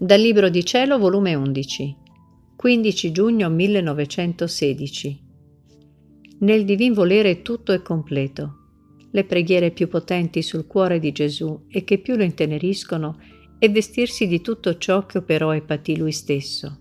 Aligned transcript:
Dal 0.00 0.20
Libro 0.20 0.48
di 0.48 0.64
Cielo, 0.64 0.96
volume 0.96 1.34
11, 1.34 1.96
15 2.54 3.10
giugno 3.10 3.48
1916. 3.48 5.24
Nel 6.38 6.64
divin 6.64 6.92
volere 6.92 7.42
tutto 7.42 7.72
è 7.72 7.82
completo. 7.82 8.54
Le 9.10 9.24
preghiere 9.24 9.72
più 9.72 9.88
potenti 9.88 10.40
sul 10.40 10.68
cuore 10.68 11.00
di 11.00 11.10
Gesù 11.10 11.64
e 11.68 11.82
che 11.82 11.98
più 11.98 12.14
lo 12.14 12.22
inteneriscono 12.22 13.18
è 13.58 13.68
vestirsi 13.68 14.28
di 14.28 14.40
tutto 14.40 14.78
ciò 14.78 15.04
che 15.04 15.18
operò 15.18 15.52
e 15.52 15.62
patì 15.62 15.96
lui 15.96 16.12
stesso. 16.12 16.78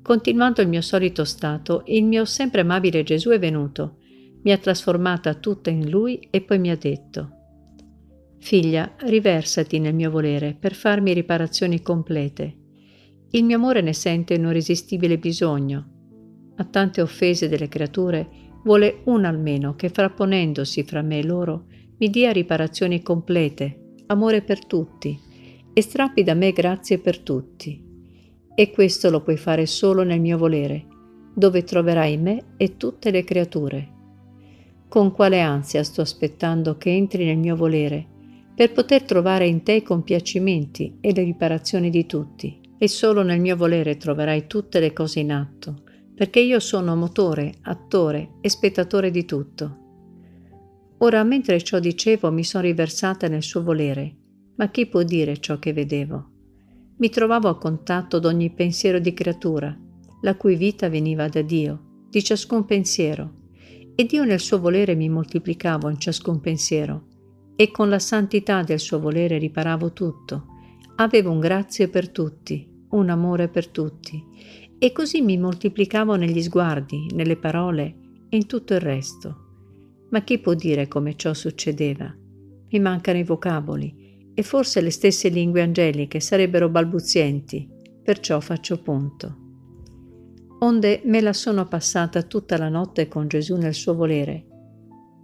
Continuando 0.00 0.62
il 0.62 0.68
mio 0.68 0.82
solito 0.82 1.24
stato, 1.24 1.82
il 1.86 2.04
mio 2.04 2.24
sempre 2.26 2.60
amabile 2.60 3.02
Gesù 3.02 3.30
è 3.30 3.40
venuto, 3.40 3.96
mi 4.44 4.52
ha 4.52 4.58
trasformata 4.58 5.34
tutta 5.34 5.68
in 5.68 5.90
lui 5.90 6.28
e 6.30 6.42
poi 6.42 6.60
mi 6.60 6.70
ha 6.70 6.76
detto 6.76 7.37
Figlia, 8.40 8.94
riversati 9.00 9.78
nel 9.78 9.94
mio 9.94 10.10
volere 10.10 10.56
per 10.58 10.74
farmi 10.74 11.12
riparazioni 11.12 11.82
complete. 11.82 12.56
Il 13.30 13.44
mio 13.44 13.56
amore 13.56 13.82
ne 13.82 13.92
sente 13.92 14.36
un 14.36 14.46
irresistibile 14.46 15.18
bisogno. 15.18 16.52
A 16.56 16.64
tante 16.64 17.02
offese 17.02 17.48
delle 17.48 17.68
creature 17.68 18.26
vuole 18.64 19.02
una 19.04 19.28
almeno 19.28 19.74
che 19.74 19.90
frapponendosi 19.90 20.82
fra 20.84 21.02
me 21.02 21.18
e 21.18 21.24
loro 21.24 21.66
mi 21.98 22.08
dia 22.08 22.32
riparazioni 22.32 23.02
complete, 23.02 23.94
amore 24.06 24.42
per 24.42 24.64
tutti, 24.64 25.18
e 25.72 25.82
strappi 25.82 26.22
da 26.22 26.34
me 26.34 26.52
grazie 26.52 26.98
per 26.98 27.18
tutti. 27.18 27.84
E 28.54 28.70
questo 28.70 29.10
lo 29.10 29.22
puoi 29.22 29.36
fare 29.36 29.66
solo 29.66 30.04
nel 30.04 30.20
mio 30.20 30.38
volere, 30.38 30.86
dove 31.34 31.64
troverai 31.64 32.16
me 32.16 32.54
e 32.56 32.76
tutte 32.76 33.10
le 33.10 33.24
creature. 33.24 33.96
Con 34.88 35.12
quale 35.12 35.40
ansia 35.40 35.82
sto 35.82 36.00
aspettando 36.00 36.76
che 36.78 36.90
entri 36.90 37.24
nel 37.24 37.36
mio 37.36 37.54
volere, 37.54 38.16
per 38.58 38.72
poter 38.72 39.04
trovare 39.04 39.46
in 39.46 39.62
te 39.62 39.74
i 39.74 39.82
compiacimenti 39.84 40.98
e 41.00 41.12
le 41.12 41.22
riparazioni 41.22 41.90
di 41.90 42.06
tutti. 42.06 42.60
E 42.76 42.88
solo 42.88 43.22
nel 43.22 43.38
mio 43.38 43.54
volere 43.54 43.96
troverai 43.96 44.48
tutte 44.48 44.80
le 44.80 44.92
cose 44.92 45.20
in 45.20 45.30
atto, 45.30 45.84
perché 46.12 46.40
io 46.40 46.58
sono 46.58 46.96
motore, 46.96 47.54
attore 47.62 48.30
e 48.40 48.48
spettatore 48.48 49.12
di 49.12 49.24
tutto. 49.24 49.76
Ora, 50.98 51.22
mentre 51.22 51.62
ciò 51.62 51.78
dicevo, 51.78 52.32
mi 52.32 52.42
sono 52.42 52.64
riversata 52.64 53.28
nel 53.28 53.44
suo 53.44 53.62
volere, 53.62 54.16
ma 54.56 54.68
chi 54.70 54.86
può 54.86 55.04
dire 55.04 55.38
ciò 55.38 55.60
che 55.60 55.72
vedevo? 55.72 56.30
Mi 56.96 57.10
trovavo 57.10 57.48
a 57.48 57.58
contatto 57.58 58.18
d'ogni 58.18 58.50
pensiero 58.50 58.98
di 58.98 59.14
creatura, 59.14 59.72
la 60.22 60.34
cui 60.34 60.56
vita 60.56 60.88
veniva 60.88 61.28
da 61.28 61.42
Dio, 61.42 62.06
di 62.10 62.24
ciascun 62.24 62.64
pensiero, 62.64 63.34
ed 63.94 64.10
io 64.10 64.24
nel 64.24 64.40
suo 64.40 64.58
volere 64.58 64.96
mi 64.96 65.08
moltiplicavo 65.08 65.88
in 65.88 66.00
ciascun 66.00 66.40
pensiero, 66.40 67.07
e 67.60 67.72
con 67.72 67.88
la 67.88 67.98
santità 67.98 68.62
del 68.62 68.78
suo 68.78 69.00
volere 69.00 69.36
riparavo 69.36 69.92
tutto. 69.92 70.46
Avevo 70.98 71.32
un 71.32 71.40
grazie 71.40 71.88
per 71.88 72.08
tutti, 72.08 72.64
un 72.90 73.08
amore 73.08 73.48
per 73.48 73.66
tutti, 73.66 74.24
e 74.78 74.92
così 74.92 75.22
mi 75.22 75.36
moltiplicavo 75.38 76.14
negli 76.14 76.40
sguardi, 76.40 77.08
nelle 77.14 77.36
parole 77.36 77.96
e 78.28 78.36
in 78.36 78.46
tutto 78.46 78.74
il 78.74 78.80
resto. 78.80 80.06
Ma 80.10 80.22
chi 80.22 80.38
può 80.38 80.54
dire 80.54 80.86
come 80.86 81.16
ciò 81.16 81.34
succedeva? 81.34 82.14
Mi 82.70 82.78
mancano 82.78 83.18
i 83.18 83.24
vocaboli 83.24 84.30
e 84.34 84.42
forse 84.44 84.80
le 84.80 84.90
stesse 84.90 85.28
lingue 85.28 85.60
angeliche 85.60 86.20
sarebbero 86.20 86.68
balbuzienti, 86.68 87.68
perciò 88.04 88.38
faccio 88.38 88.80
punto. 88.80 89.36
Onde 90.60 91.02
me 91.06 91.20
la 91.20 91.32
sono 91.32 91.66
passata 91.66 92.22
tutta 92.22 92.56
la 92.56 92.68
notte 92.68 93.08
con 93.08 93.26
Gesù 93.26 93.56
nel 93.56 93.74
suo 93.74 93.96
volere, 93.96 94.46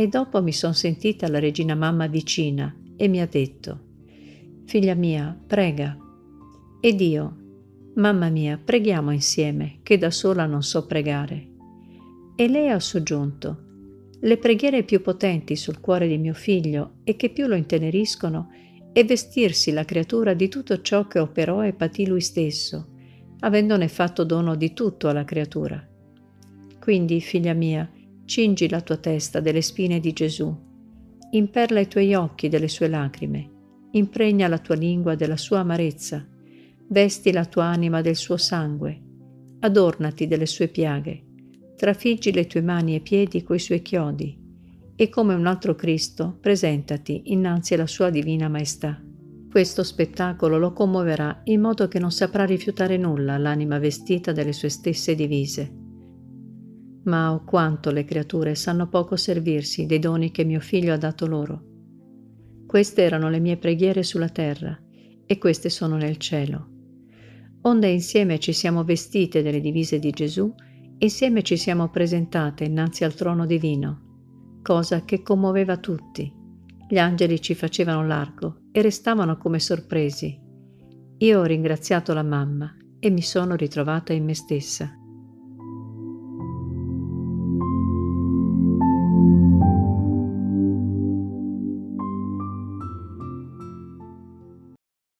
e 0.00 0.06
dopo 0.06 0.40
mi 0.40 0.52
son 0.52 0.74
sentita 0.74 1.26
la 1.26 1.40
regina 1.40 1.74
mamma 1.74 2.06
vicina 2.06 2.72
e 2.96 3.08
mi 3.08 3.20
ha 3.20 3.26
detto, 3.26 3.80
Figlia 4.64 4.94
mia, 4.94 5.36
prega. 5.44 5.98
Ed 6.80 7.00
io, 7.00 7.36
Mamma 7.94 8.28
mia, 8.28 8.60
preghiamo 8.64 9.10
insieme, 9.10 9.80
che 9.82 9.98
da 9.98 10.12
sola 10.12 10.46
non 10.46 10.62
so 10.62 10.86
pregare. 10.86 11.48
E 12.36 12.46
lei 12.46 12.68
ha 12.70 12.78
soggiunto, 12.78 13.64
le 14.20 14.36
preghiere 14.36 14.84
più 14.84 15.02
potenti 15.02 15.56
sul 15.56 15.80
cuore 15.80 16.06
di 16.06 16.16
mio 16.16 16.34
figlio 16.34 16.98
e 17.02 17.16
che 17.16 17.30
più 17.30 17.48
lo 17.48 17.56
inteneriscono 17.56 18.50
è 18.92 19.04
vestirsi 19.04 19.72
la 19.72 19.84
creatura 19.84 20.32
di 20.32 20.46
tutto 20.46 20.80
ciò 20.80 21.08
che 21.08 21.18
operò 21.18 21.64
e 21.64 21.72
patì 21.72 22.06
lui 22.06 22.20
stesso, 22.20 22.86
avendone 23.40 23.88
fatto 23.88 24.22
dono 24.22 24.54
di 24.54 24.72
tutto 24.74 25.08
alla 25.08 25.24
creatura. 25.24 25.84
Quindi, 26.78 27.20
figlia 27.20 27.52
mia, 27.52 27.90
Cingi 28.28 28.68
la 28.68 28.82
tua 28.82 28.98
testa 28.98 29.40
delle 29.40 29.62
spine 29.62 30.00
di 30.00 30.12
Gesù, 30.12 30.54
imperla 31.30 31.80
i 31.80 31.88
tuoi 31.88 32.12
occhi 32.12 32.50
delle 32.50 32.68
sue 32.68 32.86
lacrime, 32.86 33.50
impregna 33.92 34.48
la 34.48 34.58
tua 34.58 34.74
lingua 34.74 35.14
della 35.14 35.38
sua 35.38 35.60
amarezza, 35.60 36.28
vesti 36.88 37.32
la 37.32 37.46
tua 37.46 37.64
anima 37.64 38.02
del 38.02 38.16
suo 38.16 38.36
sangue, 38.36 39.00
adornati 39.60 40.26
delle 40.26 40.44
sue 40.44 40.68
piaghe, 40.68 41.24
trafiggi 41.74 42.30
le 42.30 42.46
tue 42.46 42.60
mani 42.60 42.96
e 42.96 43.00
piedi 43.00 43.42
coi 43.42 43.58
suoi 43.58 43.80
chiodi, 43.80 44.38
e 44.94 45.08
come 45.08 45.32
un 45.32 45.46
altro 45.46 45.74
Cristo 45.74 46.36
presentati 46.38 47.32
innanzi 47.32 47.72
alla 47.72 47.86
sua 47.86 48.10
divina 48.10 48.50
maestà. 48.50 49.02
Questo 49.50 49.82
spettacolo 49.82 50.58
lo 50.58 50.74
commuoverà 50.74 51.40
in 51.44 51.62
modo 51.62 51.88
che 51.88 51.98
non 51.98 52.12
saprà 52.12 52.44
rifiutare 52.44 52.98
nulla 52.98 53.38
l'anima 53.38 53.78
vestita 53.78 54.32
delle 54.32 54.52
sue 54.52 54.68
stesse 54.68 55.14
divise 55.14 55.86
ma 57.04 57.32
oh 57.32 57.44
quanto 57.44 57.90
le 57.90 58.04
creature 58.04 58.54
sanno 58.54 58.88
poco 58.88 59.16
servirsi 59.16 59.86
dei 59.86 59.98
doni 59.98 60.30
che 60.30 60.44
mio 60.44 60.60
figlio 60.60 60.92
ha 60.92 60.98
dato 60.98 61.26
loro. 61.26 61.62
Queste 62.66 63.02
erano 63.02 63.30
le 63.30 63.40
mie 63.40 63.56
preghiere 63.56 64.02
sulla 64.02 64.28
terra 64.28 64.78
e 65.24 65.38
queste 65.38 65.70
sono 65.70 65.96
nel 65.96 66.16
cielo. 66.18 66.68
Onde 67.62 67.88
insieme 67.88 68.38
ci 68.38 68.52
siamo 68.52 68.84
vestite 68.84 69.42
delle 69.42 69.60
divise 69.60 69.98
di 69.98 70.10
Gesù, 70.10 70.52
insieme 70.98 71.42
ci 71.42 71.56
siamo 71.56 71.88
presentate 71.88 72.64
innanzi 72.64 73.04
al 73.04 73.14
trono 73.14 73.46
divino, 73.46 74.60
cosa 74.62 75.04
che 75.04 75.22
commuoveva 75.22 75.76
tutti. 75.78 76.32
Gli 76.88 76.98
angeli 76.98 77.40
ci 77.40 77.54
facevano 77.54 78.06
largo 78.06 78.62
e 78.72 78.80
restavano 78.80 79.36
come 79.36 79.58
sorpresi. 79.58 80.38
Io 81.18 81.40
ho 81.40 81.44
ringraziato 81.44 82.14
la 82.14 82.22
mamma 82.22 82.74
e 82.98 83.10
mi 83.10 83.22
sono 83.22 83.54
ritrovata 83.54 84.12
in 84.12 84.24
me 84.24 84.34
stessa. 84.34 84.97